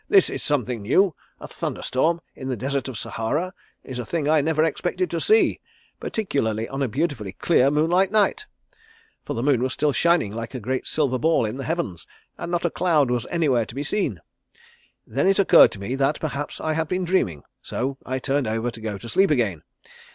'This 0.09 0.31
is 0.31 0.41
something 0.41 0.81
new. 0.81 1.13
A 1.39 1.47
thunder 1.47 1.83
storm 1.83 2.21
in 2.35 2.47
the 2.47 2.57
Desert 2.57 2.87
of 2.87 2.97
Sahara 2.97 3.53
is 3.83 3.99
a 3.99 4.05
thing 4.05 4.27
I 4.27 4.41
never 4.41 4.63
expected 4.63 5.11
to 5.11 5.21
see, 5.21 5.61
particularly 5.99 6.67
on 6.67 6.81
a 6.81 6.87
beautifully 6.87 7.33
clear 7.33 7.69
moonlight 7.69 8.09
night' 8.11 8.47
for 9.23 9.35
the 9.35 9.43
moon 9.43 9.61
was 9.61 9.73
still 9.73 9.91
shining 9.91 10.33
like 10.33 10.55
a 10.55 10.59
great 10.59 10.87
silver 10.87 11.19
ball 11.19 11.45
in 11.45 11.57
the 11.57 11.65
heavens, 11.65 12.07
and 12.35 12.49
not 12.51 12.65
a 12.65 12.71
cloud 12.71 13.11
was 13.11 13.27
anywhere 13.29 13.65
to 13.67 13.75
be 13.75 13.83
seen. 13.83 14.19
Then 15.05 15.27
it 15.27 15.37
occurred 15.37 15.71
to 15.73 15.79
me 15.79 15.93
that 15.93 16.19
perhaps 16.19 16.59
I 16.59 16.73
had 16.73 16.87
been 16.87 17.05
dreaming, 17.05 17.43
so 17.61 17.99
I 18.03 18.17
turned 18.17 18.47
over 18.47 18.71
to 18.71 18.81
go 18.81 18.97
to 18.97 19.07
sleep 19.07 19.29
again. 19.29 19.61